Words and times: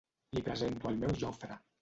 Li 0.37 0.43
presento 0.47 0.91
el 0.93 0.97
meu 1.05 1.15
Jofre. 1.27 1.61